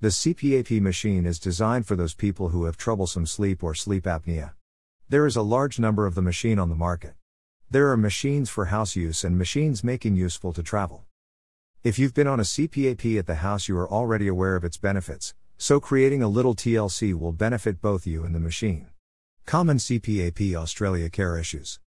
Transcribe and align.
The 0.00 0.10
CPAP 0.10 0.80
machine 0.80 1.26
is 1.26 1.40
designed 1.40 1.88
for 1.88 1.96
those 1.96 2.14
people 2.14 2.50
who 2.50 2.66
have 2.66 2.76
troublesome 2.76 3.26
sleep 3.26 3.64
or 3.64 3.74
sleep 3.74 4.04
apnea. 4.04 4.52
There 5.08 5.26
is 5.26 5.34
a 5.34 5.42
large 5.42 5.80
number 5.80 6.06
of 6.06 6.14
the 6.14 6.22
machine 6.22 6.60
on 6.60 6.68
the 6.68 6.76
market. 6.76 7.14
There 7.68 7.90
are 7.90 7.96
machines 7.96 8.48
for 8.48 8.66
house 8.66 8.94
use 8.94 9.24
and 9.24 9.36
machines 9.36 9.82
making 9.82 10.14
useful 10.14 10.52
to 10.52 10.62
travel. 10.62 11.06
If 11.82 11.98
you've 11.98 12.14
been 12.14 12.28
on 12.28 12.38
a 12.38 12.44
CPAP 12.44 13.18
at 13.18 13.26
the 13.26 13.42
house, 13.42 13.66
you 13.66 13.76
are 13.76 13.90
already 13.90 14.28
aware 14.28 14.54
of 14.54 14.62
its 14.62 14.76
benefits, 14.76 15.34
so 15.56 15.80
creating 15.80 16.22
a 16.22 16.28
little 16.28 16.54
TLC 16.54 17.12
will 17.12 17.32
benefit 17.32 17.80
both 17.80 18.06
you 18.06 18.22
and 18.22 18.32
the 18.32 18.38
machine. 18.38 18.86
Common 19.46 19.78
CPAP 19.78 20.54
Australia 20.54 21.10
care 21.10 21.36
issues. 21.36 21.80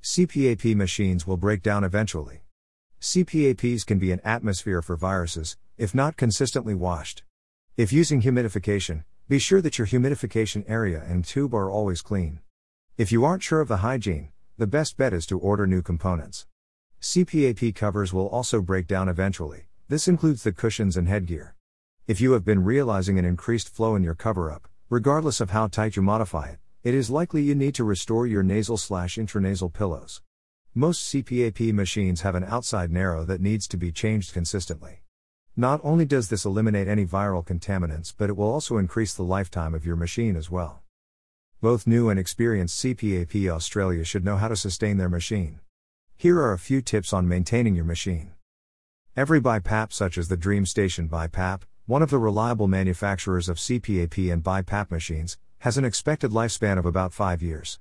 CPAP 0.00 0.76
machines 0.76 1.26
will 1.26 1.36
break 1.36 1.64
down 1.64 1.82
eventually. 1.82 2.42
CPAPs 3.00 3.84
can 3.84 3.98
be 3.98 4.12
an 4.12 4.20
atmosphere 4.22 4.80
for 4.80 4.96
viruses, 4.96 5.56
if 5.76 5.92
not 5.92 6.16
consistently 6.16 6.76
washed. 6.76 7.24
If 7.74 7.90
using 7.90 8.20
humidification, 8.20 9.04
be 9.30 9.38
sure 9.38 9.62
that 9.62 9.78
your 9.78 9.86
humidification 9.86 10.62
area 10.68 11.02
and 11.08 11.24
tube 11.24 11.54
are 11.54 11.70
always 11.70 12.02
clean. 12.02 12.40
If 12.98 13.10
you 13.10 13.24
aren't 13.24 13.42
sure 13.42 13.62
of 13.62 13.68
the 13.68 13.78
hygiene, 13.78 14.28
the 14.58 14.66
best 14.66 14.98
bet 14.98 15.14
is 15.14 15.24
to 15.26 15.38
order 15.38 15.66
new 15.66 15.80
components. 15.80 16.46
CPAP 17.00 17.74
covers 17.74 18.12
will 18.12 18.28
also 18.28 18.60
break 18.60 18.86
down 18.86 19.08
eventually, 19.08 19.68
this 19.88 20.06
includes 20.06 20.42
the 20.42 20.52
cushions 20.52 20.98
and 20.98 21.08
headgear. 21.08 21.54
If 22.06 22.20
you 22.20 22.32
have 22.32 22.44
been 22.44 22.62
realizing 22.62 23.18
an 23.18 23.24
increased 23.24 23.70
flow 23.70 23.96
in 23.96 24.02
your 24.02 24.14
cover 24.14 24.52
up, 24.52 24.68
regardless 24.90 25.40
of 25.40 25.48
how 25.48 25.66
tight 25.66 25.96
you 25.96 26.02
modify 26.02 26.48
it, 26.48 26.58
it 26.82 26.94
is 26.94 27.08
likely 27.08 27.40
you 27.42 27.54
need 27.54 27.74
to 27.76 27.84
restore 27.84 28.26
your 28.26 28.42
nasal 28.42 28.76
slash 28.76 29.16
intranasal 29.16 29.72
pillows. 29.72 30.20
Most 30.74 31.10
CPAP 31.10 31.72
machines 31.72 32.20
have 32.20 32.34
an 32.34 32.44
outside 32.44 32.90
narrow 32.90 33.24
that 33.24 33.40
needs 33.40 33.66
to 33.68 33.78
be 33.78 33.90
changed 33.90 34.34
consistently. 34.34 35.01
Not 35.56 35.80
only 35.84 36.06
does 36.06 36.30
this 36.30 36.46
eliminate 36.46 36.88
any 36.88 37.04
viral 37.04 37.44
contaminants, 37.44 38.14
but 38.16 38.30
it 38.30 38.36
will 38.38 38.50
also 38.50 38.78
increase 38.78 39.12
the 39.12 39.22
lifetime 39.22 39.74
of 39.74 39.84
your 39.84 39.96
machine 39.96 40.34
as 40.34 40.50
well. 40.50 40.80
Both 41.60 41.86
new 41.86 42.08
and 42.08 42.18
experienced 42.18 42.82
CPAP 42.82 43.50
Australia 43.50 44.02
should 44.02 44.24
know 44.24 44.38
how 44.38 44.48
to 44.48 44.56
sustain 44.56 44.96
their 44.96 45.10
machine. 45.10 45.60
Here 46.16 46.40
are 46.40 46.54
a 46.54 46.58
few 46.58 46.80
tips 46.80 47.12
on 47.12 47.28
maintaining 47.28 47.74
your 47.74 47.84
machine. 47.84 48.32
Every 49.14 49.42
BiPAP, 49.42 49.92
such 49.92 50.16
as 50.16 50.28
the 50.28 50.38
DreamStation 50.38 51.10
BiPAP, 51.10 51.62
one 51.84 52.00
of 52.00 52.08
the 52.08 52.18
reliable 52.18 52.66
manufacturers 52.66 53.50
of 53.50 53.58
CPAP 53.58 54.32
and 54.32 54.42
BiPAP 54.42 54.90
machines, 54.90 55.36
has 55.58 55.76
an 55.76 55.84
expected 55.84 56.30
lifespan 56.30 56.78
of 56.78 56.86
about 56.86 57.12
5 57.12 57.42
years. 57.42 57.78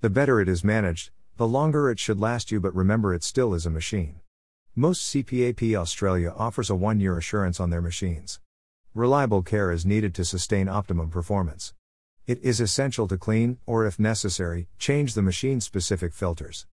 The 0.00 0.08
better 0.08 0.40
it 0.40 0.48
is 0.48 0.64
managed, 0.64 1.10
the 1.36 1.46
longer 1.46 1.90
it 1.90 1.98
should 1.98 2.18
last 2.18 2.50
you, 2.50 2.60
but 2.60 2.74
remember 2.74 3.12
it 3.12 3.22
still 3.22 3.52
is 3.52 3.66
a 3.66 3.70
machine. 3.70 4.20
Most 4.76 5.12
CPAP 5.12 5.74
Australia 5.74 6.32
offers 6.36 6.70
a 6.70 6.76
1 6.76 7.00
year 7.00 7.18
assurance 7.18 7.58
on 7.58 7.70
their 7.70 7.80
machines. 7.80 8.38
Reliable 8.94 9.42
care 9.42 9.72
is 9.72 9.84
needed 9.84 10.14
to 10.14 10.24
sustain 10.24 10.68
optimum 10.68 11.10
performance. 11.10 11.74
It 12.28 12.38
is 12.40 12.60
essential 12.60 13.08
to 13.08 13.18
clean, 13.18 13.58
or 13.66 13.84
if 13.84 13.98
necessary, 13.98 14.68
change 14.78 15.14
the 15.14 15.22
machine 15.22 15.60
specific 15.60 16.14
filters. 16.14 16.66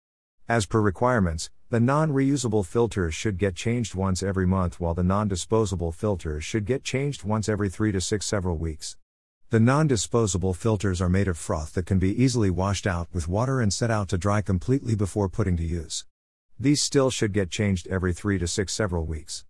As 0.48 0.64
per 0.64 0.80
requirements, 0.80 1.50
the 1.70 1.80
non 1.80 2.12
reusable 2.12 2.64
filters 2.64 3.16
should 3.16 3.36
get 3.36 3.56
changed 3.56 3.96
once 3.96 4.22
every 4.22 4.46
month, 4.46 4.78
while 4.78 4.94
the 4.94 5.02
non 5.02 5.26
disposable 5.26 5.90
filters 5.90 6.44
should 6.44 6.66
get 6.66 6.84
changed 6.84 7.24
once 7.24 7.48
every 7.48 7.68
3 7.68 7.90
to 7.90 8.00
6 8.00 8.24
several 8.24 8.56
weeks. 8.56 8.96
The 9.50 9.58
non 9.58 9.88
disposable 9.88 10.54
filters 10.54 11.00
are 11.00 11.08
made 11.08 11.26
of 11.26 11.36
froth 11.36 11.74
that 11.74 11.86
can 11.86 11.98
be 11.98 12.22
easily 12.22 12.48
washed 12.48 12.86
out 12.86 13.08
with 13.12 13.26
water 13.26 13.60
and 13.60 13.72
set 13.72 13.90
out 13.90 14.08
to 14.10 14.18
dry 14.18 14.40
completely 14.40 14.94
before 14.94 15.28
putting 15.28 15.56
to 15.56 15.64
use. 15.64 16.04
These 16.60 16.82
still 16.82 17.10
should 17.10 17.32
get 17.32 17.50
changed 17.50 17.86
every 17.86 18.12
3 18.12 18.36
to 18.38 18.48
6 18.48 18.72
several 18.72 19.06
weeks. 19.06 19.44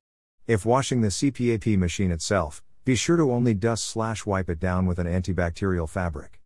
If 0.47 0.67
washing 0.67 1.01
the 1.01 1.09
CPAP 1.09 1.79
machine 1.79 2.11
itself, 2.11 2.63
be 2.85 2.95
sure 2.97 3.17
to 3.17 3.33
only 3.33 3.55
dust 3.55 3.85
slash 3.85 4.27
wipe 4.27 4.51
it 4.51 4.61
down 4.61 4.85
with 4.85 4.99
an 4.99 5.07
antibacterial 5.07 5.89
fabric. 5.89 6.41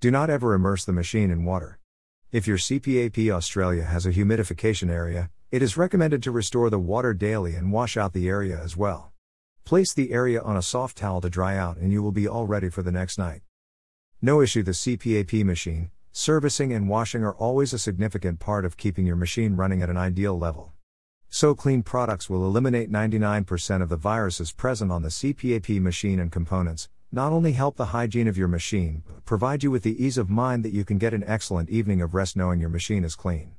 Do 0.00 0.10
not 0.10 0.30
ever 0.30 0.54
immerse 0.54 0.86
the 0.86 0.92
machine 0.94 1.30
in 1.30 1.44
water. 1.44 1.78
If 2.32 2.46
your 2.46 2.56
CPAP 2.56 3.30
Australia 3.30 3.84
has 3.84 4.06
a 4.06 4.12
humidification 4.12 4.90
area, 4.90 5.30
it 5.50 5.60
is 5.62 5.76
recommended 5.76 6.22
to 6.22 6.30
restore 6.30 6.70
the 6.70 6.78
water 6.78 7.12
daily 7.12 7.54
and 7.54 7.70
wash 7.70 7.98
out 7.98 8.14
the 8.14 8.28
area 8.28 8.58
as 8.58 8.74
well. 8.74 9.12
Place 9.64 9.92
the 9.92 10.12
area 10.12 10.40
on 10.40 10.56
a 10.56 10.62
soft 10.62 10.96
towel 10.96 11.20
to 11.20 11.28
dry 11.28 11.58
out 11.58 11.76
and 11.76 11.92
you 11.92 12.02
will 12.02 12.12
be 12.12 12.26
all 12.26 12.46
ready 12.46 12.70
for 12.70 12.82
the 12.82 12.92
next 12.92 13.18
night. 13.18 13.42
No 14.22 14.40
issue 14.40 14.62
the 14.62 14.72
CPAP 14.72 15.44
machine, 15.44 15.90
servicing 16.16 16.72
and 16.72 16.88
washing 16.88 17.22
are 17.22 17.34
always 17.34 17.74
a 17.74 17.78
significant 17.78 18.40
part 18.40 18.64
of 18.64 18.78
keeping 18.78 19.04
your 19.04 19.16
machine 19.16 19.54
running 19.54 19.82
at 19.82 19.90
an 19.90 19.98
ideal 19.98 20.38
level. 20.38 20.72
SoClean 21.30 21.84
products 21.84 22.30
will 22.30 22.46
eliminate 22.46 22.90
99% 22.90 23.82
of 23.82 23.90
the 23.90 23.98
viruses 23.98 24.50
present 24.50 24.90
on 24.90 25.02
the 25.02 25.10
CPAP 25.10 25.78
machine 25.78 26.18
and 26.18 26.32
components, 26.32 26.88
not 27.12 27.32
only 27.32 27.52
help 27.52 27.76
the 27.76 27.92
hygiene 27.92 28.28
of 28.28 28.38
your 28.38 28.48
machine, 28.48 29.02
but 29.06 29.26
provide 29.26 29.62
you 29.62 29.70
with 29.70 29.82
the 29.82 30.02
ease 30.02 30.16
of 30.16 30.30
mind 30.30 30.64
that 30.64 30.72
you 30.72 30.86
can 30.86 30.96
get 30.96 31.12
an 31.12 31.22
excellent 31.26 31.68
evening 31.68 32.00
of 32.00 32.14
rest 32.14 32.34
knowing 32.34 32.60
your 32.60 32.70
machine 32.70 33.04
is 33.04 33.14
clean. 33.14 33.52